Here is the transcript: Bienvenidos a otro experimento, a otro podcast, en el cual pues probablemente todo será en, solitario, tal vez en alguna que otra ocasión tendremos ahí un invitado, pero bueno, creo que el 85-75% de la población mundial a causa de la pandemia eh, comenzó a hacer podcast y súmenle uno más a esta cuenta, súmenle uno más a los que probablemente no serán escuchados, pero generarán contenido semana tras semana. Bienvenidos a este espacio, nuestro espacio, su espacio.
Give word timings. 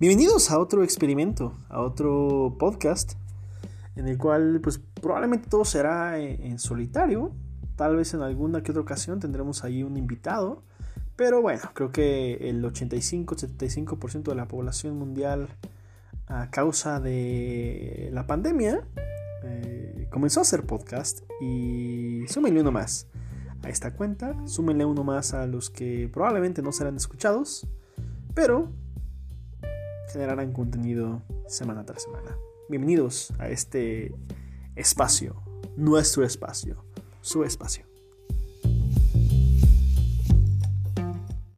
Bienvenidos 0.00 0.50
a 0.50 0.58
otro 0.58 0.82
experimento, 0.82 1.56
a 1.68 1.80
otro 1.80 2.56
podcast, 2.58 3.12
en 3.94 4.08
el 4.08 4.18
cual 4.18 4.60
pues 4.60 4.80
probablemente 5.00 5.48
todo 5.48 5.64
será 5.64 6.18
en, 6.18 6.58
solitario, 6.58 7.30
tal 7.76 7.94
vez 7.94 8.12
en 8.12 8.20
alguna 8.20 8.64
que 8.64 8.72
otra 8.72 8.82
ocasión 8.82 9.20
tendremos 9.20 9.62
ahí 9.62 9.84
un 9.84 9.96
invitado, 9.96 10.64
pero 11.14 11.40
bueno, 11.42 11.62
creo 11.74 11.92
que 11.92 12.50
el 12.50 12.64
85-75% 12.64 14.24
de 14.24 14.34
la 14.34 14.48
población 14.48 14.98
mundial 14.98 15.48
a 16.26 16.50
causa 16.50 16.98
de 16.98 18.10
la 18.12 18.26
pandemia 18.26 18.84
eh, 19.44 20.08
comenzó 20.10 20.40
a 20.40 20.42
hacer 20.42 20.66
podcast 20.66 21.20
y 21.40 22.24
súmenle 22.26 22.62
uno 22.62 22.72
más 22.72 23.06
a 23.62 23.68
esta 23.68 23.94
cuenta, 23.94 24.34
súmenle 24.48 24.86
uno 24.86 25.04
más 25.04 25.34
a 25.34 25.46
los 25.46 25.70
que 25.70 26.10
probablemente 26.12 26.62
no 26.62 26.72
serán 26.72 26.96
escuchados, 26.96 27.68
pero 28.34 28.72
generarán 30.14 30.52
contenido 30.52 31.22
semana 31.48 31.84
tras 31.84 32.04
semana. 32.04 32.38
Bienvenidos 32.68 33.32
a 33.40 33.48
este 33.48 34.14
espacio, 34.76 35.42
nuestro 35.76 36.24
espacio, 36.24 36.84
su 37.20 37.42
espacio. 37.42 37.93